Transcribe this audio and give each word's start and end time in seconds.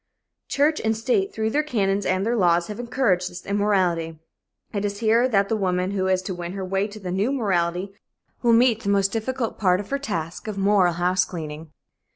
Church 0.47 0.81
and 0.83 0.97
state, 0.97 1.31
through 1.31 1.51
their 1.51 1.61
canons 1.61 2.07
and 2.07 2.25
their 2.25 2.35
laws, 2.35 2.65
have 2.69 2.79
encouraged 2.79 3.29
this 3.29 3.45
immorality. 3.45 4.17
It 4.73 4.83
is 4.83 4.97
here 4.97 5.27
that 5.29 5.47
the 5.47 5.55
woman 5.55 5.91
who 5.91 6.07
is 6.07 6.23
to 6.23 6.33
win 6.33 6.53
her 6.53 6.65
way 6.65 6.87
to 6.87 6.99
the 6.99 7.11
new 7.11 7.31
morality 7.31 7.93
will 8.41 8.53
meet 8.53 8.81
the 8.81 8.89
most 8.89 9.11
difficult 9.11 9.59
part 9.59 9.79
of 9.79 9.91
her 9.91 9.99
task 9.99 10.47
of 10.47 10.57
moral 10.57 10.93
house 10.93 11.23
cleaning. 11.23 11.71